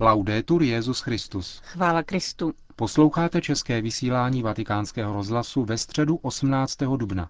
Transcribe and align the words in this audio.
Laudetur 0.00 0.62
Jezus 0.62 1.00
Christus. 1.00 1.60
Chvála 1.64 2.02
Kristu. 2.02 2.52
Posloucháte 2.76 3.40
české 3.40 3.80
vysílání 3.80 4.42
Vatikánského 4.42 5.14
rozhlasu 5.14 5.64
ve 5.64 5.78
středu 5.78 6.16
18. 6.16 6.76
dubna. 6.96 7.28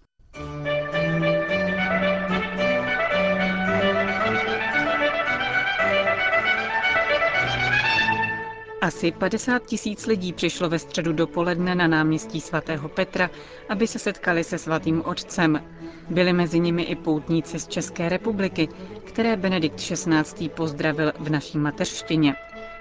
Asi 8.80 9.12
50 9.12 9.66
tisíc 9.66 10.06
lidí 10.06 10.32
přišlo 10.32 10.68
ve 10.68 10.78
středu 10.78 11.12
dopoledne 11.12 11.74
na 11.74 11.86
náměstí 11.86 12.40
svatého 12.40 12.88
Petra, 12.88 13.30
aby 13.68 13.86
se 13.86 13.98
setkali 13.98 14.44
se 14.44 14.58
svatým 14.58 15.02
otcem. 15.04 15.62
Byli 16.10 16.32
mezi 16.32 16.60
nimi 16.60 16.82
i 16.82 16.96
poutníci 16.96 17.58
z 17.58 17.68
České 17.68 18.08
republiky, 18.08 18.68
které 19.04 19.36
Benedikt 19.36 19.76
XVI. 19.76 20.48
pozdravil 20.48 21.12
v 21.18 21.30
naší 21.30 21.58
mateřštině. 21.58 22.34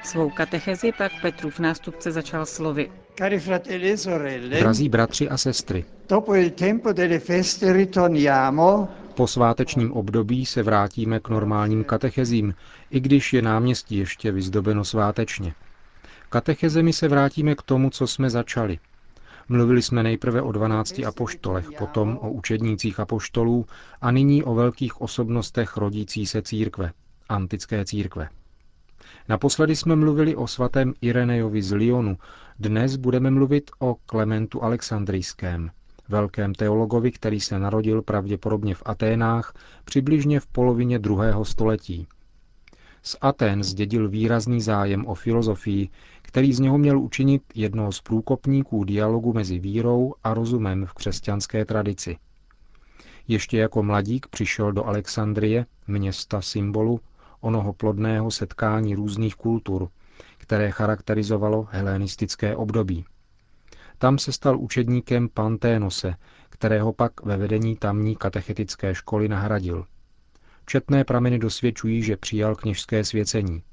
Svou 0.04 0.30
katechezi 0.30 0.92
pak 0.92 1.12
Petrův 1.22 1.60
nástupce 1.60 2.12
začal 2.12 2.46
slovy. 2.46 2.92
Cari 3.18 3.40
fratelli 3.40 3.92
e 3.92 3.98
sorelle, 3.98 4.60
Drazí 4.60 4.90
bratři 4.90 5.30
a 5.30 5.38
sestry, 5.38 5.86
dopo 6.10 6.36
il 6.36 6.52
tempo 6.52 6.94
delle 6.94 7.20
feste 7.20 7.74
ritorniamo 7.74 8.88
po 9.16 9.28
svátečním 9.28 9.92
období 9.92 10.46
se 10.46 10.64
vrátíme 10.64 11.20
k 11.20 11.30
normálním 11.30 11.84
katechezím, 11.84 12.54
i 12.92 13.00
když 13.00 13.34
je 13.34 13.42
náměstí 13.42 13.98
ještě 13.98 14.32
vyzdobeno 14.32 14.86
svátečně. 14.86 15.54
Katechezemi 16.30 16.94
se 16.94 17.08
vrátíme 17.08 17.56
k 17.56 17.62
tomu, 17.62 17.90
co 17.90 18.08
jsme 18.08 18.30
začali. 18.30 18.80
Mluvili 19.50 19.82
jsme 19.82 20.04
nejprve 20.04 20.42
o 20.42 20.52
12 20.52 21.00
apoštolech, 21.00 21.72
potom 21.78 22.20
o 22.22 22.32
učednících 22.32 23.00
apoštolů 23.00 23.66
a 24.02 24.12
nyní 24.12 24.44
o 24.44 24.56
velkých 24.56 25.02
osobnostech 25.02 25.78
rodící 25.78 26.26
se 26.26 26.42
církve, 26.42 26.92
antické 27.30 27.86
církve. 27.86 28.30
Naposledy 29.30 29.76
jsme 29.76 29.96
mluvili 29.96 30.36
o 30.36 30.48
svatém 30.48 30.94
Irenejovi 31.02 31.62
z 31.62 31.72
Lyonu, 31.72 32.18
dnes 32.60 32.96
budeme 32.96 33.32
mluvit 33.32 33.72
o 33.80 33.96
Klementu 34.06 34.64
Alexandrijském, 34.64 35.72
velkém 36.10 36.54
teologovi, 36.56 37.12
který 37.12 37.40
se 37.40 37.60
narodil 37.60 38.02
pravděpodobně 38.02 38.76
v 38.76 38.84
Aténách 38.86 39.54
přibližně 39.86 40.40
v 40.40 40.48
polovině 40.48 41.00
druhého 41.00 41.46
století. 41.46 42.08
Z 43.04 43.16
Aten 43.22 43.64
zdědil 43.64 44.10
výrazný 44.10 44.62
zájem 44.62 45.06
o 45.06 45.16
filozofii, 45.16 45.90
který 46.22 46.54
z 46.54 46.60
něho 46.60 46.78
měl 46.78 47.00
učinit 47.00 47.42
jednoho 47.56 47.92
z 47.92 48.02
průkopníků 48.02 48.84
dialogu 48.84 49.34
mezi 49.34 49.60
vírou 49.60 50.14
a 50.24 50.34
rozumem 50.34 50.86
v 50.86 50.94
křesťanské 50.94 51.66
tradici. 51.66 52.18
Ještě 53.28 53.58
jako 53.58 53.84
mladík 53.84 54.28
přišel 54.28 54.72
do 54.72 54.86
Alexandrie, 54.86 55.66
města 55.88 56.42
symbolu, 56.42 57.00
onoho 57.44 57.74
plodného 57.74 58.32
setkání 58.32 58.96
různých 58.96 59.36
kultur, 59.36 59.90
které 60.38 60.72
charakterizovalo 60.72 61.68
helenistické 61.72 62.56
období. 62.56 63.06
Tam 63.98 64.18
se 64.18 64.32
stal 64.32 64.60
učedníkem 64.60 65.30
Panténose, 65.30 66.16
kterého 66.50 66.94
pak 66.94 67.26
ve 67.26 67.38
vedení 67.38 67.76
tamní 67.76 68.16
katechetické 68.16 68.96
školy 68.96 69.28
nahradil. 69.28 69.86
Četné 70.66 71.04
prameny 71.04 71.40
dosvědčují, 71.40 72.04
že 72.04 72.18
přijal 72.18 72.56
kněžské 72.56 73.04
svěcení. 73.04 73.64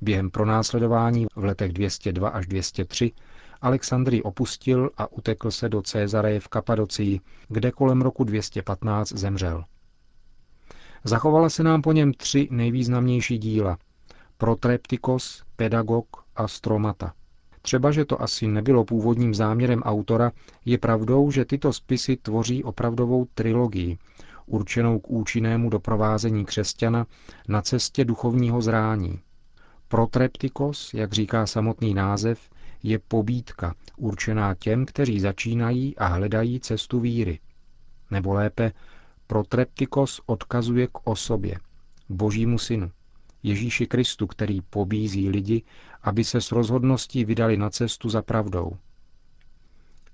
Během 0.00 0.30
pronásledování 0.30 1.26
v 1.36 1.44
letech 1.44 1.72
202 1.72 2.28
až 2.28 2.46
203 2.46 3.12
Alexandrii 3.60 4.22
opustil 4.22 4.90
a 4.96 5.12
utekl 5.12 5.50
se 5.50 5.68
do 5.68 5.82
Cézareje 5.82 6.40
v 6.40 6.48
Kapadocii, 6.48 7.20
kde 7.48 7.70
kolem 7.70 8.02
roku 8.02 8.24
215 8.24 9.12
zemřel. 9.12 9.64
Zachovala 11.08 11.48
se 11.50 11.62
nám 11.62 11.82
po 11.82 11.92
něm 11.92 12.12
tři 12.12 12.48
nejvýznamnější 12.50 13.38
díla. 13.38 13.78
Protreptikos, 14.38 15.42
Pedagog 15.56 16.06
a 16.36 16.48
Stromata. 16.48 17.12
Třeba, 17.62 17.90
že 17.90 18.04
to 18.04 18.22
asi 18.22 18.46
nebylo 18.46 18.84
původním 18.84 19.34
záměrem 19.34 19.82
autora, 19.82 20.32
je 20.64 20.78
pravdou, 20.78 21.30
že 21.30 21.44
tyto 21.44 21.72
spisy 21.72 22.16
tvoří 22.16 22.64
opravdovou 22.64 23.26
trilogii, 23.34 23.98
určenou 24.46 24.98
k 24.98 25.10
účinnému 25.10 25.70
doprovázení 25.70 26.44
křesťana 26.44 27.06
na 27.48 27.62
cestě 27.62 28.04
duchovního 28.04 28.62
zrání. 28.62 29.20
Protreptikos, 29.88 30.94
jak 30.94 31.12
říká 31.12 31.46
samotný 31.46 31.94
název, 31.94 32.40
je 32.82 32.98
pobídka 32.98 33.74
určená 33.96 34.54
těm, 34.54 34.86
kteří 34.86 35.20
začínají 35.20 35.96
a 35.96 36.06
hledají 36.06 36.60
cestu 36.60 37.00
víry. 37.00 37.38
Nebo 38.10 38.32
lépe, 38.32 38.72
Protreptikos 39.26 40.20
odkazuje 40.26 40.86
k 40.86 41.06
osobě, 41.08 41.58
božímu 42.08 42.58
synu, 42.58 42.90
Ježíši 43.42 43.86
Kristu, 43.86 44.26
který 44.26 44.60
pobízí 44.60 45.30
lidi, 45.30 45.62
aby 46.02 46.24
se 46.24 46.40
s 46.40 46.52
rozhodností 46.52 47.24
vydali 47.24 47.56
na 47.56 47.70
cestu 47.70 48.08
za 48.08 48.22
pravdou. 48.22 48.76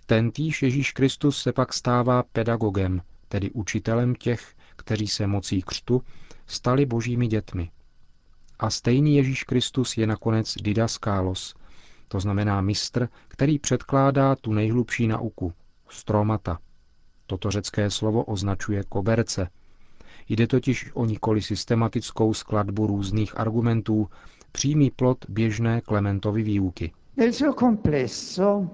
Tentýž 0.06 0.62
Ježíš 0.62 0.92
Kristus 0.92 1.42
se 1.42 1.52
pak 1.52 1.72
stává 1.72 2.22
pedagogem, 2.22 3.02
tedy 3.28 3.50
učitelem 3.50 4.14
těch, 4.14 4.54
kteří 4.76 5.06
se 5.06 5.26
mocí 5.26 5.62
křtu 5.62 6.02
stali 6.46 6.86
božími 6.86 7.26
dětmi. 7.26 7.70
A 8.58 8.70
stejný 8.70 9.16
Ježíš 9.16 9.44
Kristus 9.44 9.96
je 9.96 10.06
nakonec 10.06 10.54
didaskálos, 10.54 11.54
to 12.08 12.20
znamená 12.20 12.60
mistr, 12.60 13.08
který 13.28 13.58
předkládá 13.58 14.36
tu 14.36 14.52
nejhlubší 14.52 15.06
nauku, 15.06 15.52
stromata. 15.88 16.58
Toto 17.32 17.50
řecké 17.50 17.90
slovo 17.90 18.24
označuje 18.24 18.82
koberce. 18.88 19.48
Jde 20.28 20.46
totiž 20.46 20.90
o 20.94 21.04
nikoli 21.04 21.42
systematickou 21.42 22.34
skladbu 22.34 22.86
různých 22.86 23.40
argumentů, 23.40 24.08
přímý 24.52 24.90
plot 24.90 25.18
běžné 25.28 25.80
Klementovy 25.80 26.42
výuky. 26.42 26.92
Nel 27.16 27.32
suo 27.32 27.52
complesso 27.54 28.70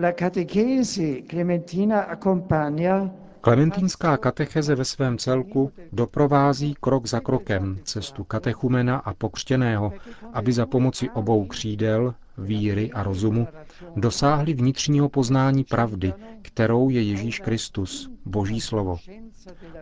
la 0.00 0.12
catechesi 0.12 1.24
clementina 1.30 2.00
accompagna 2.00 3.10
Klementínská 3.40 4.16
katecheze 4.16 4.74
ve 4.74 4.84
svém 4.84 5.18
celku 5.18 5.72
doprovází 5.92 6.74
krok 6.80 7.06
za 7.06 7.20
krokem 7.20 7.78
cestu 7.84 8.24
katechumena 8.24 8.96
a 8.96 9.14
pokřtěného, 9.14 9.92
aby 10.32 10.52
za 10.52 10.66
pomoci 10.66 11.10
obou 11.10 11.46
křídel, 11.46 12.14
víry 12.38 12.92
a 12.92 13.02
rozumu, 13.02 13.48
dosáhli 13.96 14.54
vnitřního 14.54 15.08
poznání 15.08 15.64
pravdy, 15.64 16.12
kterou 16.42 16.90
je 16.90 17.02
Ježíš 17.02 17.38
Kristus, 17.38 18.10
Boží 18.24 18.60
slovo. 18.60 18.96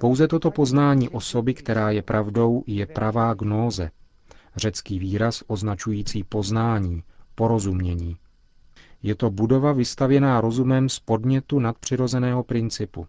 Pouze 0.00 0.28
toto 0.28 0.50
poznání 0.50 1.08
osoby, 1.08 1.54
která 1.54 1.90
je 1.90 2.02
pravdou, 2.02 2.64
je 2.66 2.86
pravá 2.86 3.34
gnóze, 3.34 3.90
řecký 4.56 4.98
výraz 4.98 5.42
označující 5.46 6.24
poznání, 6.24 7.02
porozumění. 7.34 8.16
Je 9.02 9.14
to 9.14 9.30
budova 9.30 9.72
vystavěná 9.72 10.40
rozumem 10.40 10.88
z 10.88 10.98
podnětu 11.00 11.58
nadpřirozeného 11.58 12.42
principu. 12.42 13.06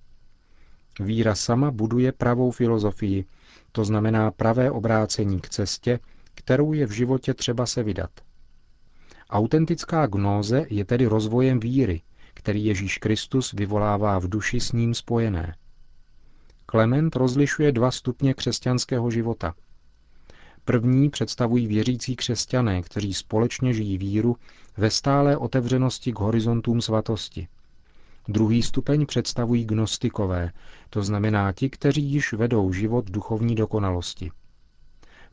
Víra 1.00 1.36
sama 1.36 1.72
buduje 1.72 2.12
pravou 2.12 2.52
filozofii, 2.52 3.26
to 3.72 3.86
znamená 3.86 4.32
pravé 4.32 4.72
obrácení 4.72 5.40
k 5.42 5.50
cestě, 5.50 6.00
kterou 6.36 6.74
je 6.74 6.86
v 6.86 6.92
životě 6.92 7.34
třeba 7.34 7.66
se 7.66 7.84
vydat. 7.84 8.10
Autentická 9.30 10.08
gnóze 10.08 10.66
je 10.70 10.86
tedy 10.86 11.06
rozvojem 11.06 11.60
víry, 11.60 12.02
který 12.34 12.66
Ježíš 12.66 12.98
Kristus 12.98 13.54
vyvolává 13.54 14.20
v 14.20 14.28
duši 14.28 14.60
s 14.60 14.72
ním 14.72 14.94
spojené. 14.94 15.56
Klement 16.66 17.16
rozlišuje 17.16 17.72
dva 17.72 17.92
stupně 17.92 18.34
křesťanského 18.34 19.12
života. 19.12 19.54
První 20.66 21.10
představují 21.10 21.68
věřící 21.68 22.16
křesťané, 22.16 22.82
kteří 22.82 23.14
společně 23.14 23.74
žijí 23.74 23.98
víru 23.98 24.36
ve 24.78 24.90
stálé 24.90 25.38
otevřenosti 25.38 26.14
k 26.14 26.20
horizontům 26.20 26.82
svatosti. 26.82 27.48
Druhý 28.28 28.64
stupeň 28.64 29.06
představují 29.06 29.66
gnostikové, 29.66 30.52
to 30.90 31.04
znamená 31.04 31.52
ti, 31.52 31.70
kteří 31.70 32.04
již 32.04 32.34
vedou 32.34 32.74
život 32.74 33.12
duchovní 33.12 33.56
dokonalosti. 33.56 34.32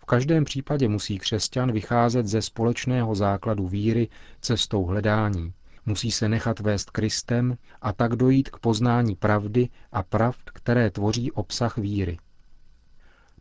V 0.05 0.07
každém 0.07 0.45
případě 0.45 0.89
musí 0.89 1.19
křesťan 1.19 1.73
vycházet 1.73 2.27
ze 2.27 2.43
společného 2.43 3.15
základu 3.15 3.69
víry 3.69 4.09
cestou 4.41 4.85
hledání. 4.85 5.53
Musí 5.87 6.11
se 6.11 6.29
nechat 6.29 6.61
vést 6.61 6.91
Kristem 6.91 7.57
a 7.83 7.93
tak 7.93 8.17
dojít 8.17 8.49
k 8.49 8.59
poznání 8.59 9.17
pravdy 9.17 9.69
a 9.93 10.03
pravd, 10.03 10.51
které 10.53 10.91
tvoří 10.91 11.33
obsah 11.33 11.79
víry. 11.79 12.19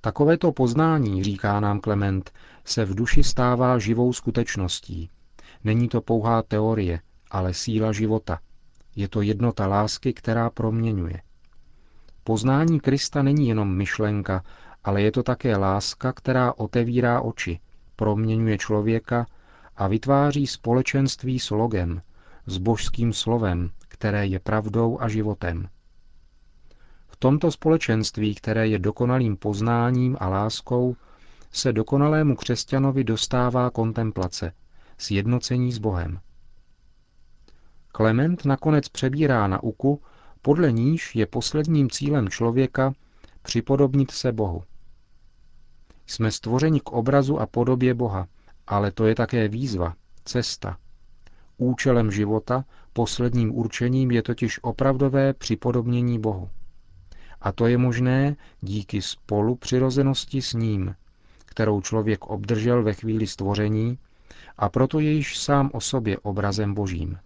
Takovéto 0.02 0.52
poznání, 0.52 1.24
říká 1.24 1.60
nám 1.60 1.80
Klement, 1.80 2.32
se 2.66 2.86
v 2.86 2.96
duši 2.96 3.24
stává 3.24 3.80
živou 3.80 4.14
skutečností. 4.14 5.10
Není 5.64 5.90
to 5.90 6.02
pouhá 6.02 6.42
teorie, 6.42 7.00
ale 7.32 7.54
síla 7.54 7.92
života. 7.92 8.40
Je 8.96 9.08
to 9.08 9.22
jednota 9.22 9.68
lásky, 9.68 10.14
která 10.14 10.50
proměňuje. 10.50 11.22
Poznání 12.24 12.80
Krista 12.80 13.24
není 13.24 13.48
jenom 13.48 13.76
myšlenka, 13.76 14.44
ale 14.84 15.02
je 15.02 15.12
to 15.12 15.24
také 15.24 15.58
láska, 15.58 16.14
která 16.14 16.54
otevírá 16.54 17.22
oči, 17.22 17.60
proměňuje 17.96 18.58
člověka 18.58 19.26
a 19.76 19.88
vytváří 19.88 20.48
společenství 20.48 21.40
s 21.40 21.52
logem, 21.52 22.02
s 22.46 22.58
božským 22.58 23.14
slovem, 23.14 23.70
které 23.88 24.28
je 24.28 24.40
pravdou 24.40 25.02
a 25.02 25.10
životem. 25.10 25.68
V 27.08 27.18
tomto 27.18 27.52
společenství, 27.52 28.36
které 28.36 28.68
je 28.68 28.80
dokonalým 28.80 29.38
poznáním 29.38 30.18
a 30.20 30.30
láskou, 30.30 30.96
se 31.52 31.74
dokonalému 31.74 32.36
křesťanovi 32.36 33.04
dostává 33.04 33.70
kontemplace, 33.70 34.54
sjednocení 34.98 35.72
s 35.72 35.78
Bohem. 35.78 36.20
Klement 37.88 38.46
nakonec 38.46 38.90
přebírá 38.90 39.48
nauku, 39.48 40.02
podle 40.42 40.72
níž 40.72 41.16
je 41.16 41.26
posledním 41.26 41.90
cílem 41.90 42.30
člověka 42.30 42.94
připodobnit 43.42 44.12
se 44.12 44.32
Bohu. 44.32 44.64
Jsme 46.08 46.32
stvořeni 46.32 46.80
k 46.80 46.90
obrazu 46.90 47.40
a 47.40 47.46
podobě 47.46 47.94
Boha, 47.94 48.28
ale 48.68 48.92
to 48.92 49.06
je 49.06 49.16
také 49.16 49.48
výzva, 49.48 49.94
cesta. 50.26 50.78
Účelem 51.58 52.12
života, 52.12 52.66
posledním 52.94 53.56
určením 53.56 54.12
je 54.12 54.22
totiž 54.22 54.60
opravdové 54.64 55.34
připodobnění 55.34 56.20
Bohu. 56.20 56.50
A 57.42 57.52
to 57.52 57.68
je 57.68 57.78
možné 57.78 58.36
díky 58.62 59.02
spolu 59.02 59.56
přirozenosti 59.56 60.42
s 60.42 60.54
ním, 60.54 60.96
kterou 61.46 61.82
člověk 61.82 62.26
obdržel 62.26 62.84
ve 62.84 62.94
chvíli 62.94 63.28
stvoření 63.28 63.98
a 64.58 64.70
proto 64.70 65.00
je 65.00 65.12
již 65.12 65.38
sám 65.40 65.70
o 65.74 65.82
sobě 65.82 66.18
obrazem 66.18 66.74
božím. 66.74 67.18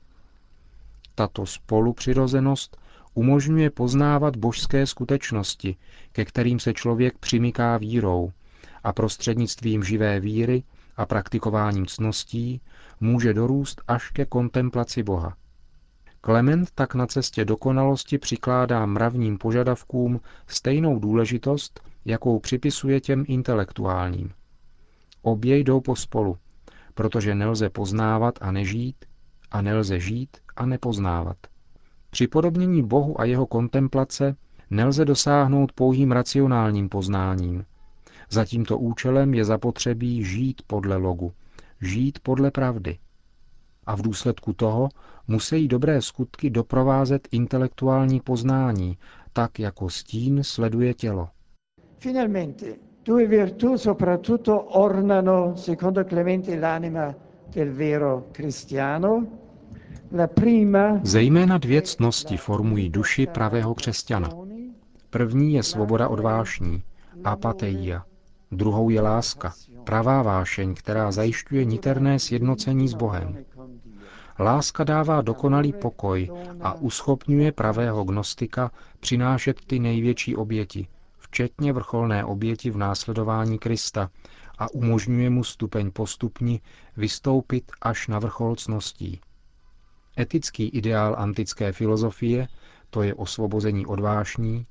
Tato 1.15 1.45
spolupřirozenost 1.45 2.77
umožňuje 3.13 3.69
poznávat 3.69 4.35
božské 4.35 4.85
skutečnosti, 4.85 5.75
ke 6.11 6.25
kterým 6.25 6.59
se 6.59 6.73
člověk 6.73 7.17
přimyká 7.17 7.77
vírou 7.77 8.31
a 8.87 8.93
prostřednictvím 8.93 9.83
živé 9.83 10.19
víry 10.19 10.63
a 10.97 11.05
praktikováním 11.05 11.85
cností 11.85 12.61
může 12.99 13.33
dorůst 13.33 13.81
až 13.87 14.09
ke 14.09 14.25
kontemplaci 14.25 15.03
Boha. 15.03 15.35
Klement 16.21 16.71
tak 16.75 16.95
na 16.95 17.07
cestě 17.07 17.45
dokonalosti 17.45 18.17
přikládá 18.17 18.85
mravním 18.85 19.37
požadavkům 19.37 20.21
stejnou 20.47 20.99
důležitost, 20.99 21.81
jakou 22.05 22.39
připisuje 22.39 23.01
těm 23.01 23.25
intelektuálním. 23.27 24.31
Obě 25.21 25.57
jdou 25.57 25.81
pospolu, 25.81 26.37
protože 26.93 27.35
nelze 27.35 27.69
poznávat 27.69 28.39
a 28.41 28.51
nežít, 28.51 29.05
a 29.51 29.61
nelze 29.61 29.99
žít 29.99 30.37
a 30.55 30.65
nepoznávat. 30.65 31.37
Při 32.09 32.27
podobnění 32.27 32.83
Bohu 32.83 33.21
a 33.21 33.25
jeho 33.25 33.45
kontemplace 33.45 34.35
nelze 34.69 35.05
dosáhnout 35.05 35.71
pouhým 35.71 36.11
racionálním 36.11 36.89
poznáním. 36.89 37.65
Za 38.29 38.45
tímto 38.45 38.77
účelem 38.77 39.33
je 39.33 39.45
zapotřebí 39.45 40.23
žít 40.23 40.61
podle 40.67 40.95
logu, 40.95 41.31
žít 41.81 42.19
podle 42.23 42.51
pravdy. 42.51 42.97
A 43.85 43.95
v 43.95 44.01
důsledku 44.01 44.53
toho 44.53 44.89
musí 45.27 45.67
dobré 45.67 46.01
skutky 46.01 46.49
doprovázet 46.49 47.27
intelektuální 47.31 48.19
poznání, 48.21 48.97
tak 49.33 49.59
jako 49.59 49.89
stín 49.89 50.43
sleduje 50.43 50.93
tělo. 50.93 51.29
Finalmente, 51.99 52.65
due 53.05 53.27
virtù 53.27 53.77
soprattutto 53.77 54.61
ornano, 54.61 55.53
secondo 55.55 56.03
Clemente, 56.03 56.59
l'anima 56.59 57.15
del 57.55 57.71
vero 57.71 58.23
cristiano. 58.31 59.27
La 60.11 60.27
prima 60.27 60.99
Zejména 61.03 61.57
dvě 61.57 61.81
ctnosti 61.81 62.37
formují 62.37 62.89
duši 62.89 63.27
pravého 63.27 63.75
křesťana. 63.75 64.29
První 65.09 65.53
je 65.53 65.63
svoboda 65.63 66.07
od 66.09 66.19
vášní, 66.19 66.83
apateia. 67.23 68.06
Druhou 68.51 68.89
je 68.89 69.01
láska, 69.01 69.53
pravá 69.83 70.21
vášeň, 70.21 70.75
která 70.75 71.11
zajišťuje 71.11 71.65
niterné 71.65 72.19
sjednocení 72.19 72.87
s 72.87 72.93
Bohem. 72.93 73.45
Láska 74.39 74.83
dává 74.83 75.21
dokonalý 75.21 75.73
pokoj 75.73 76.31
a 76.61 76.73
uschopňuje 76.73 77.51
pravého 77.51 78.03
gnostika 78.03 78.71
přinášet 78.99 79.65
ty 79.65 79.79
největší 79.79 80.35
oběti, 80.35 80.87
včetně 81.17 81.73
vrcholné 81.73 82.25
oběti 82.25 82.69
v 82.71 82.77
následování 82.77 83.59
Krista 83.59 84.09
a 84.57 84.73
umožňuje 84.73 85.29
mu 85.29 85.43
stupeň 85.43 85.91
postupni 85.91 86.61
vystoupit 86.97 87.71
až 87.81 88.07
na 88.07 88.19
vrchol 88.19 88.55
cností. 88.55 89.21
Etický 90.19 90.69
ideál 90.69 91.15
antické 91.17 91.71
filozofie, 91.71 92.47
to 92.89 93.01
je 93.01 93.13
osvobození 93.13 93.85
od 93.85 93.99
vášní, 93.99 94.65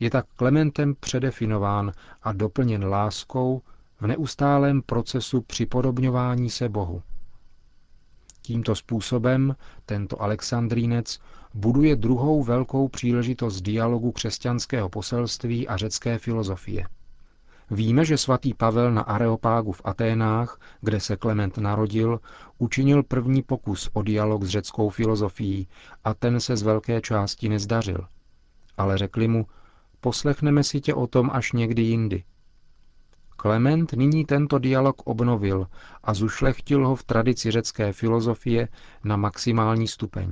je 0.00 0.10
tak 0.10 0.26
Klementem 0.36 0.94
předefinován 1.00 1.92
a 2.22 2.32
doplněn 2.32 2.84
láskou 2.84 3.62
v 4.00 4.06
neustálém 4.06 4.82
procesu 4.82 5.40
připodobňování 5.40 6.50
se 6.50 6.68
Bohu. 6.68 7.02
Tímto 8.42 8.74
způsobem 8.74 9.56
tento 9.86 10.22
Alexandrínec 10.22 11.18
buduje 11.54 11.96
druhou 11.96 12.42
velkou 12.42 12.88
příležitost 12.88 13.60
dialogu 13.60 14.12
křesťanského 14.12 14.88
poselství 14.88 15.68
a 15.68 15.76
řecké 15.76 16.18
filozofie. 16.18 16.86
Víme, 17.70 18.04
že 18.04 18.18
svatý 18.18 18.54
Pavel 18.54 18.92
na 18.92 19.02
Areopágu 19.02 19.72
v 19.72 19.82
Aténách, 19.84 20.60
kde 20.80 21.00
se 21.00 21.16
Klement 21.16 21.58
narodil, 21.58 22.20
učinil 22.58 23.02
první 23.02 23.42
pokus 23.42 23.90
o 23.92 24.02
dialog 24.02 24.42
s 24.42 24.48
řeckou 24.48 24.88
filozofií 24.88 25.68
a 26.04 26.14
ten 26.14 26.40
se 26.40 26.56
z 26.56 26.62
velké 26.62 27.00
části 27.00 27.48
nezdařil. 27.48 28.06
Ale 28.76 28.98
řekli 28.98 29.28
mu, 29.28 29.46
poslechneme 30.00 30.64
si 30.64 30.80
tě 30.80 30.94
o 30.94 31.06
tom 31.06 31.30
až 31.32 31.52
někdy 31.52 31.82
jindy. 31.82 32.24
Klement 33.36 33.92
nyní 33.92 34.24
tento 34.24 34.58
dialog 34.58 35.02
obnovil 35.04 35.66
a 36.04 36.14
zušlechtil 36.14 36.86
ho 36.86 36.96
v 36.96 37.04
tradici 37.04 37.50
řecké 37.50 37.92
filozofie 37.92 38.68
na 39.04 39.16
maximální 39.16 39.88
stupeň. 39.88 40.30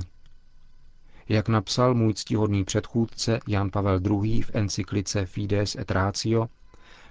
Jak 1.28 1.48
napsal 1.48 1.94
můj 1.94 2.14
ctihodný 2.14 2.64
předchůdce 2.64 3.40
Jan 3.48 3.70
Pavel 3.70 4.00
II. 4.06 4.42
v 4.42 4.50
encyklice 4.54 5.26
Fides 5.26 5.76
et 5.76 5.90
Ratio, 5.90 6.46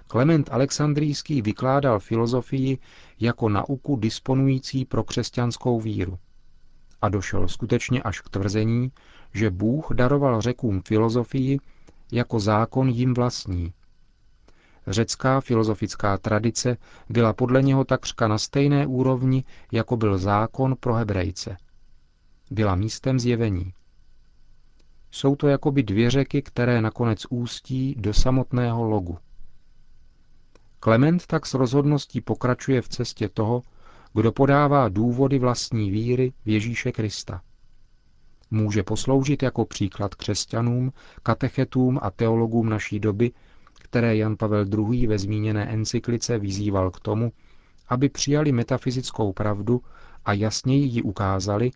Klement 0.06 0.48
Alexandrijský 0.52 1.42
vykládal 1.42 2.00
filozofii 2.00 2.78
jako 3.20 3.48
nauku 3.48 3.96
disponující 3.96 4.84
pro 4.84 5.04
křesťanskou 5.04 5.80
víru. 5.80 6.18
A 7.02 7.08
došel 7.08 7.48
skutečně 7.48 8.02
až 8.02 8.20
k 8.20 8.28
tvrzení, 8.28 8.92
že 9.34 9.50
Bůh 9.50 9.88
daroval 9.92 10.40
řekům 10.40 10.82
filozofii 10.82 11.58
jako 12.12 12.40
zákon 12.40 12.88
jim 12.88 13.14
vlastní. 13.14 13.72
Řecká 14.86 15.40
filozofická 15.40 16.18
tradice 16.18 16.76
byla 17.08 17.32
podle 17.32 17.62
něho 17.62 17.84
takřka 17.84 18.28
na 18.28 18.38
stejné 18.38 18.86
úrovni, 18.86 19.44
jako 19.72 19.96
byl 19.96 20.18
zákon 20.18 20.76
pro 20.80 20.94
Hebrejce. 20.94 21.56
Byla 22.50 22.74
místem 22.74 23.20
zjevení. 23.20 23.72
Jsou 25.10 25.36
to 25.36 25.48
jakoby 25.48 25.82
dvě 25.82 26.10
řeky, 26.10 26.42
které 26.42 26.80
nakonec 26.80 27.26
ústí 27.30 27.94
do 27.98 28.14
samotného 28.14 28.84
logu. 28.84 29.18
Klement 30.80 31.26
tak 31.26 31.46
s 31.46 31.54
rozhodností 31.54 32.20
pokračuje 32.20 32.82
v 32.82 32.88
cestě 32.88 33.28
toho, 33.28 33.62
kdo 34.14 34.32
podává 34.32 34.88
důvody 34.88 35.38
vlastní 35.38 35.90
víry 35.90 36.32
v 36.44 36.48
Ježíše 36.48 36.92
Krista. 36.92 37.42
Může 38.50 38.82
posloužit 38.82 39.42
jako 39.42 39.64
příklad 39.64 40.14
křesťanům, 40.14 40.92
katechetům 41.22 41.98
a 42.02 42.10
teologům 42.10 42.68
naší 42.68 43.00
doby, 43.00 43.30
které 43.74 44.16
Jan 44.16 44.36
Pavel 44.36 44.64
II. 44.92 45.06
ve 45.06 45.18
zmíněné 45.18 45.66
encyklice 45.72 46.38
vyzýval 46.38 46.90
k 46.90 47.00
tomu, 47.00 47.32
aby 47.88 48.08
přijali 48.08 48.52
metafyzickou 48.52 49.32
pravdu 49.32 49.82
a 50.24 50.32
jasněji 50.32 50.84
ji 50.86 51.02
ukázali, 51.02 51.70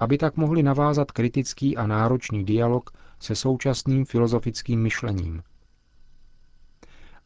aby 0.00 0.18
tak 0.18 0.36
mohli 0.36 0.62
navázat 0.62 1.12
kritický 1.12 1.76
a 1.76 1.86
náročný 1.86 2.44
dialog 2.44 2.90
se 3.20 3.34
současným 3.34 4.04
filozofickým 4.04 4.82
myšlením– 4.82 5.42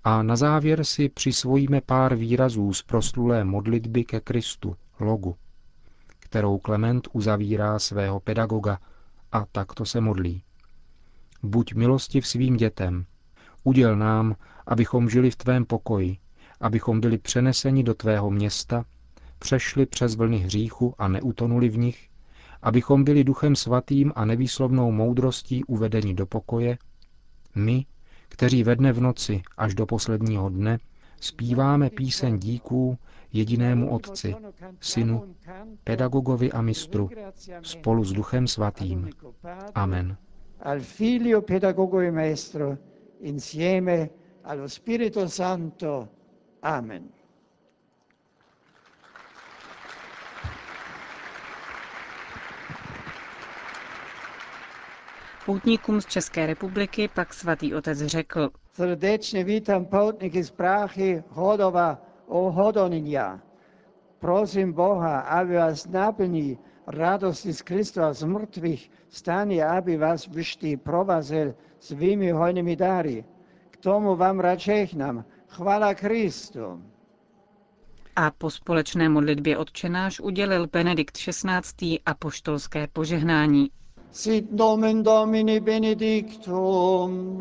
a 0.05 0.23
na 0.23 0.37
závěr 0.37 0.85
si 0.85 1.09
přisvojíme 1.09 1.81
pár 1.81 2.15
výrazů 2.15 2.73
z 2.73 2.83
proslulé 2.83 3.45
modlitby 3.45 4.05
ke 4.05 4.21
Kristu, 4.21 4.77
logu, 5.01 5.37
kterou 6.31 6.59
Klement 6.59 7.09
uzavírá 7.13 7.79
svého 7.79 8.21
pedagoga 8.21 8.79
a 9.33 9.45
takto 9.53 9.85
se 9.85 10.01
modlí. 10.01 10.43
Buď 11.43 11.75
milostiv 11.75 12.27
svým 12.27 12.57
dětem, 12.57 13.05
uděl 13.65 13.97
nám, 13.97 14.37
abychom 14.67 15.11
žili 15.11 15.31
v 15.31 15.37
tvém 15.37 15.65
pokoji, 15.65 16.17
abychom 16.61 17.01
byli 17.01 17.19
přeneseni 17.19 17.83
do 17.83 17.95
tvého 17.95 18.31
města, 18.31 18.85
přešli 19.39 19.87
přes 19.87 20.15
vlny 20.15 20.39
hříchu 20.39 20.95
a 20.99 21.09
neutonuli 21.09 21.69
v 21.69 21.79
nich, 21.79 22.09
abychom 22.63 23.05
byli 23.05 23.25
duchem 23.25 23.57
svatým 23.57 24.13
a 24.17 24.25
nevýslovnou 24.25 24.93
moudrostí 24.93 25.65
uvedeni 25.65 26.15
do 26.15 26.27
pokoje, 26.27 26.79
my, 27.55 27.87
kteří 28.29 28.65
ve 28.65 28.77
dne 28.77 28.93
v 28.93 29.01
noci 29.01 29.43
až 29.57 29.75
do 29.75 29.87
posledního 29.87 30.49
dne 30.49 30.79
zpíváme 31.21 31.91
píseň 31.91 32.39
díků 32.39 32.99
jedinému 33.33 33.91
Otci, 33.91 34.35
Synu, 34.81 35.35
pedagogovi 35.85 36.53
a 36.53 36.63
mistru, 36.63 37.11
spolu 37.63 38.05
s 38.05 38.13
Duchem 38.13 38.47
Svatým. 38.47 39.11
Amen. 39.75 40.17
Al 40.61 40.81
Figlio 40.81 41.43
pedagogo 41.43 42.01
e 42.01 42.11
maestro, 42.11 42.79
insieme 43.21 44.09
allo 44.45 44.69
Spirito 44.69 45.29
Santo. 45.29 46.09
Amen. 46.63 47.09
Poutníkům 55.47 56.01
z 56.01 56.07
České 56.07 56.47
republiky 56.47 57.09
pak 57.15 57.35
svatý 57.35 57.75
otec 57.75 57.99
řekl. 57.99 58.51
Srdečně 58.73 59.45
vítám 59.45 59.85
poutníky 59.85 60.45
z 60.45 60.51
Práchy, 60.51 61.25
Hodova 61.29 61.99
o 62.27 62.51
hodonia. 62.51 63.41
Prosím 64.19 64.73
Boha, 64.73 65.21
aby 65.21 65.57
vás 65.57 65.89
naplní 65.89 66.59
radosti 66.87 67.53
z 67.53 67.63
Krista 67.63 68.13
z 68.13 68.25
mrtvých 68.25 68.91
stane, 69.09 69.65
aby 69.65 69.97
vás 69.97 70.27
vždy 70.29 70.77
provazel 70.77 71.55
svými 71.79 72.31
hojnými 72.31 72.77
dary. 72.77 73.25
K 73.71 73.77
tomu 73.77 74.17
vám 74.17 74.41
rád 74.41 74.59
žehnám. 74.59 75.25
Chvála 75.49 75.95
Kristu. 75.95 76.83
A 78.17 78.31
po 78.31 78.51
společné 78.51 79.09
modlitbě 79.09 79.59
odčenáš 79.59 80.21
udělil 80.21 80.67
Benedikt 80.67 81.17
XVI. 81.17 81.99
apoštolské 82.07 82.87
požehnání. 82.93 83.71
Sit 84.11 84.53
nomen 84.53 85.03
Domini 85.03 85.61
benedictum. 85.61 87.39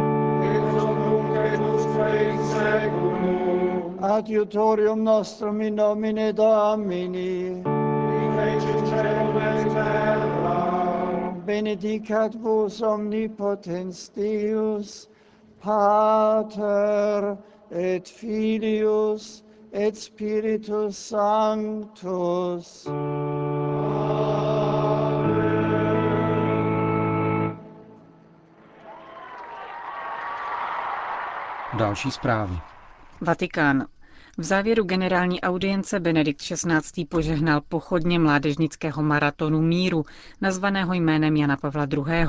Adiutorium 4.19 4.99
nostrum 5.01 5.61
in 5.61 5.75
nomine 5.75 6.33
Domini. 6.33 7.63
Benedicat 11.45 12.35
vos 12.35 12.81
omnipotens 12.81 14.09
Deus, 14.09 15.07
Pater 15.61 17.37
et 17.71 18.09
Filius 18.09 19.43
et 19.71 19.95
Spiritus 19.95 20.97
Sanctus. 20.97 22.87
Další 31.77 32.11
zprávy. 32.11 32.59
Vatikán. 33.21 33.87
V 34.39 34.43
závěru 34.43 34.83
generální 34.83 35.41
audience 35.41 35.99
Benedikt 35.99 36.41
XVI. 36.41 37.05
požehnal 37.05 37.61
pochodně 37.61 38.19
mládežnického 38.19 39.03
maratonu 39.03 39.61
míru, 39.61 40.05
nazvaného 40.41 40.93
jménem 40.93 41.35
Jana 41.35 41.57
Pavla 41.57 41.87
II. 41.93 42.27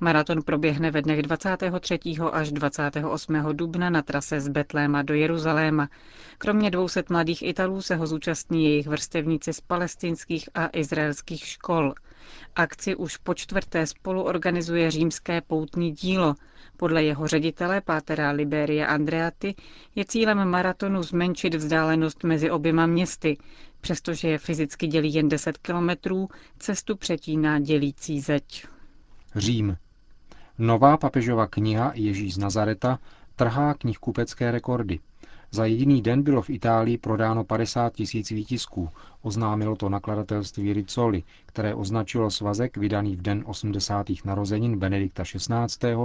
Maraton 0.00 0.42
proběhne 0.42 0.90
ve 0.90 1.02
dnech 1.02 1.22
23. 1.22 1.98
až 2.32 2.52
28. 2.52 3.34
dubna 3.52 3.90
na 3.90 4.02
trase 4.02 4.40
z 4.40 4.48
Betléma 4.48 5.02
do 5.02 5.14
Jeruzaléma. 5.14 5.88
Kromě 6.38 6.70
200 6.70 7.02
mladých 7.10 7.42
Italů 7.42 7.82
se 7.82 7.96
ho 7.96 8.06
zúčastní 8.06 8.64
jejich 8.64 8.86
vrstevníci 8.86 9.52
z 9.52 9.60
palestinských 9.60 10.48
a 10.54 10.66
izraelských 10.72 11.46
škol. 11.46 11.94
Akci 12.56 12.96
už 12.96 13.16
po 13.16 13.34
čtvrté 13.34 13.86
spolu 13.86 14.22
organizuje 14.22 14.90
římské 14.90 15.40
poutní 15.40 15.92
dílo. 15.92 16.34
Podle 16.76 17.04
jeho 17.04 17.26
ředitele 17.28 17.80
Pátera 17.80 18.30
Liberia 18.30 18.86
Andreaty 18.86 19.54
je 19.94 20.04
cílem 20.04 20.48
maratonu 20.50 21.02
zmenšit 21.02 21.54
vzdálenost 21.54 22.24
mezi 22.24 22.50
oběma 22.50 22.86
městy. 22.86 23.36
Přestože 23.80 24.28
je 24.28 24.38
fyzicky 24.38 24.86
dělí 24.86 25.14
jen 25.14 25.28
10 25.28 25.58
kilometrů, 25.58 26.28
cestu 26.58 26.96
přetíná 26.96 27.60
dělící 27.60 28.20
zeď. 28.20 28.66
Řím. 29.34 29.76
Nová 30.58 30.96
papežova 30.96 31.46
kniha 31.46 31.92
Ježíš 31.94 32.34
z 32.34 32.38
Nazareta 32.38 32.98
trhá 33.36 33.74
knihkupecké 33.74 34.50
rekordy. 34.50 34.98
Za 35.50 35.64
jediný 35.64 36.02
den 36.02 36.22
bylo 36.22 36.42
v 36.42 36.50
Itálii 36.50 36.98
prodáno 36.98 37.44
50 37.44 37.92
tisíc 37.92 38.30
výtisků, 38.30 38.88
oznámilo 39.26 39.76
to 39.76 39.88
nakladatelství 39.88 40.72
Rizzoli, 40.72 41.22
které 41.46 41.74
označilo 41.74 42.30
svazek 42.30 42.76
vydaný 42.76 43.16
v 43.16 43.22
den 43.22 43.42
80. 43.46 44.06
narozenin 44.24 44.78
Benedikta 44.78 45.22
XVI. 45.24 45.96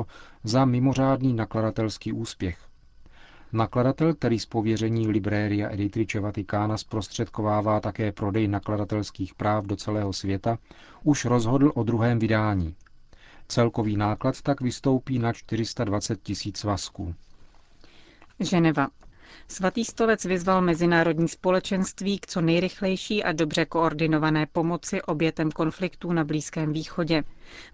za 0.43 0.65
mimořádný 0.65 1.33
nakladatelský 1.33 2.13
úspěch. 2.13 2.57
Nakladatel, 3.53 4.13
který 4.13 4.39
z 4.39 4.45
pověření 4.45 5.07
Libréria 5.07 5.69
Editrice 5.69 6.19
Vatikána 6.19 6.77
zprostředkovává 6.77 7.79
také 7.79 8.11
prodej 8.11 8.47
nakladatelských 8.47 9.35
práv 9.35 9.65
do 9.65 9.75
celého 9.75 10.13
světa, 10.13 10.57
už 11.03 11.25
rozhodl 11.25 11.71
o 11.75 11.83
druhém 11.83 12.19
vydání. 12.19 12.75
Celkový 13.47 13.97
náklad 13.97 14.41
tak 14.41 14.61
vystoupí 14.61 15.19
na 15.19 15.33
420 15.33 16.21
tisíc 16.23 16.57
svazků. 16.57 17.15
Ženeva. 18.39 18.87
Svatý 19.47 19.85
stolec 19.85 20.25
vyzval 20.25 20.61
mezinárodní 20.61 21.27
společenství 21.27 22.19
k 22.19 22.27
co 22.27 22.41
nejrychlejší 22.41 23.23
a 23.23 23.31
dobře 23.31 23.65
koordinované 23.65 24.45
pomoci 24.45 25.01
obětem 25.01 25.51
konfliktů 25.51 26.13
na 26.13 26.23
Blízkém 26.23 26.73
východě. 26.73 27.23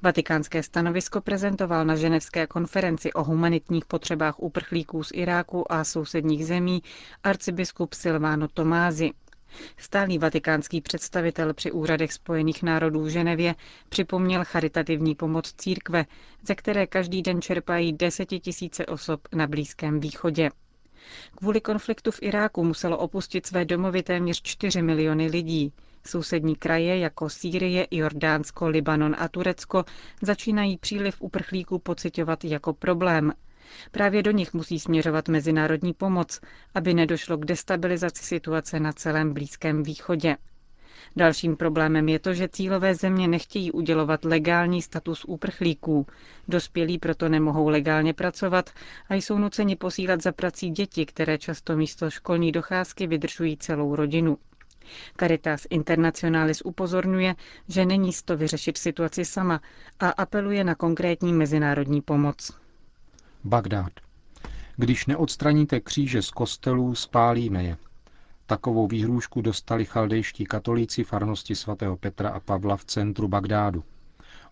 Vatikánské 0.02 0.64
stanovisko 0.64 1.22
prezentoval 1.22 1.86
na 1.86 1.96
ženevské 1.96 2.48
konferenci 2.48 3.14
o 3.14 3.24
humanitních 3.24 3.86
potřebách 3.86 4.40
uprchlíků 4.40 5.04
z 5.04 5.12
Iráku 5.14 5.72
a 5.72 5.84
sousedních 5.84 6.46
zemí 6.46 6.84
arcibiskup 7.24 7.94
Silvano 7.94 8.48
Tomázy. 8.48 9.12
Stálý 9.78 10.18
vatikánský 10.18 10.82
představitel 10.82 11.54
při 11.54 11.72
úřadech 11.72 12.14
Spojených 12.14 12.64
národů 12.64 13.02
v 13.04 13.10
Ženevě 13.10 13.56
připomněl 13.90 14.46
charitativní 14.46 15.16
pomoc 15.16 15.54
církve, 15.58 16.06
ze 16.48 16.56
které 16.56 16.88
každý 16.88 17.22
den 17.22 17.42
čerpají 17.42 17.94
desetitisíce 17.94 18.86
osob 18.86 19.28
na 19.36 19.48
Blízkém 19.48 20.00
východě. 20.00 20.50
Kvůli 21.36 21.62
konfliktu 21.62 22.12
v 22.12 22.20
Iráku 22.22 22.64
muselo 22.64 22.98
opustit 22.98 23.46
své 23.46 23.66
domovy 23.66 24.04
téměř 24.04 24.42
4 24.42 24.82
miliony 24.82 25.28
lidí. 25.28 25.74
Sousední 26.06 26.56
kraje 26.56 27.00
jako 27.00 27.30
Sýrie, 27.30 27.88
Jordánsko, 27.92 28.68
Libanon 28.68 29.16
a 29.20 29.28
Turecko 29.28 29.86
začínají 30.22 30.78
příliv 30.78 31.16
uprchlíků 31.22 31.80
pocitovat 31.80 32.44
jako 32.44 32.74
problém. 32.74 33.34
Právě 33.92 34.24
do 34.24 34.32
nich 34.32 34.54
musí 34.54 34.80
směřovat 34.80 35.28
mezinárodní 35.28 35.94
pomoc, 35.94 36.42
aby 36.76 36.94
nedošlo 36.94 37.38
k 37.38 37.46
destabilizaci 37.46 38.24
situace 38.24 38.80
na 38.80 38.94
celém 38.94 39.34
Blízkém 39.34 39.84
východě. 39.84 40.38
Dalším 41.16 41.56
problémem 41.58 42.10
je 42.10 42.20
to, 42.20 42.34
že 42.34 42.48
cílové 42.48 42.96
země 42.96 43.28
nechtějí 43.28 43.72
udělovat 43.72 44.26
legální 44.26 44.82
status 44.82 45.26
úprchlíků. 45.26 46.08
Dospělí 46.48 46.98
proto 47.00 47.30
nemohou 47.30 47.70
legálně 47.70 48.14
pracovat 48.14 48.70
a 49.10 49.14
jsou 49.16 49.38
nuceni 49.38 49.76
posílat 49.76 50.22
za 50.24 50.32
prací 50.32 50.70
děti, 50.70 51.06
které 51.06 51.38
často 51.38 51.78
místo 51.78 52.10
školní 52.10 52.52
docházky 52.52 53.08
vydržují 53.08 53.58
celou 53.58 53.96
rodinu. 53.96 54.38
Caritas 55.20 55.68
Internationalis 55.70 56.62
upozorňuje, 56.66 57.36
že 57.68 57.86
není 57.86 58.12
to 58.26 58.38
vyřešit 58.38 58.78
situaci 58.78 59.26
sama 59.26 59.62
a 60.00 60.10
apeluje 60.10 60.64
na 60.64 60.76
konkrétní 60.76 61.34
mezinárodní 61.34 62.02
pomoc. 62.02 62.52
Bagdád. 63.44 63.92
Když 64.76 65.06
neodstraníte 65.06 65.80
kříže 65.80 66.22
z 66.22 66.32
kostelů, 66.32 66.96
spálíme 66.96 67.64
je. 67.64 67.78
Takovou 68.50 68.88
výhrůžku 68.88 69.42
dostali 69.42 69.86
chaldejští 69.86 70.46
katolíci 70.46 71.04
farnosti 71.04 71.56
svatého 71.56 71.98
Petra 71.98 72.30
a 72.30 72.40
Pavla 72.40 72.78
v 72.78 72.86
centru 72.86 73.28
Bagdádu. 73.28 73.84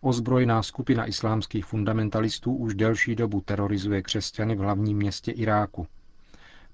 Ozbrojená 0.02 0.64
skupina 0.64 1.06
islámských 1.06 1.66
fundamentalistů 1.66 2.56
už 2.56 2.76
delší 2.76 3.16
dobu 3.16 3.42
terorizuje 3.42 4.02
křesťany 4.02 4.56
v 4.56 4.60
hlavním 4.60 4.98
městě 4.98 5.32
Iráku. 5.32 5.88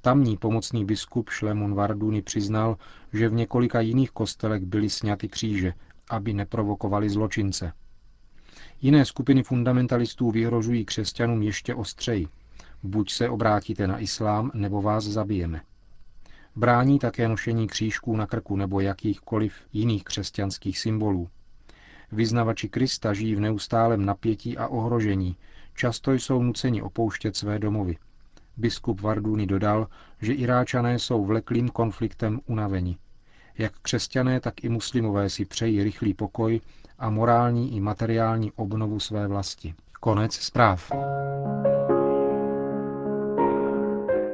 Tamní 0.01 0.37
pomocný 0.37 0.85
biskup 0.85 1.29
Šlemun 1.29 1.75
Varduni 1.75 2.21
přiznal, 2.21 2.77
že 3.13 3.29
v 3.29 3.33
několika 3.33 3.81
jiných 3.81 4.11
kostelech 4.11 4.65
byly 4.65 4.89
sňaty 4.89 5.27
kříže, 5.27 5.73
aby 6.09 6.33
neprovokovali 6.33 7.09
zločince. 7.09 7.73
Jiné 8.81 9.05
skupiny 9.05 9.43
fundamentalistů 9.43 10.31
vyhrožují 10.31 10.85
křesťanům 10.85 11.41
ještě 11.41 11.75
ostřeji. 11.75 12.27
Buď 12.83 13.11
se 13.11 13.29
obrátíte 13.29 13.87
na 13.87 13.99
islám, 13.99 14.51
nebo 14.53 14.81
vás 14.81 15.03
zabijeme. 15.03 15.61
Brání 16.55 16.99
také 16.99 17.27
nošení 17.27 17.67
křížků 17.67 18.15
na 18.15 18.27
krku 18.27 18.55
nebo 18.55 18.79
jakýchkoliv 18.79 19.53
jiných 19.73 20.03
křesťanských 20.03 20.79
symbolů. 20.79 21.29
Vyznavači 22.11 22.69
Krista 22.69 23.13
žijí 23.13 23.35
v 23.35 23.39
neustálém 23.39 24.05
napětí 24.05 24.57
a 24.57 24.67
ohrožení, 24.67 25.37
často 25.75 26.13
jsou 26.13 26.43
nuceni 26.43 26.81
opouštět 26.81 27.35
své 27.35 27.59
domovy. 27.59 27.97
Biskup 28.57 29.01
Varduni 29.01 29.47
dodal, 29.47 29.87
že 30.21 30.33
Iráčané 30.33 30.99
jsou 30.99 31.25
vleklým 31.25 31.69
konfliktem 31.69 32.39
unaveni. 32.45 32.97
Jak 33.57 33.73
křesťané, 33.81 34.39
tak 34.39 34.63
i 34.63 34.69
muslimové 34.69 35.29
si 35.29 35.45
přejí 35.45 35.83
rychlý 35.83 36.13
pokoj 36.13 36.61
a 36.99 37.09
morální 37.09 37.75
i 37.75 37.79
materiální 37.79 38.51
obnovu 38.51 38.99
své 38.99 39.27
vlasti. 39.27 39.73
Konec 39.99 40.33
zpráv. 40.33 40.91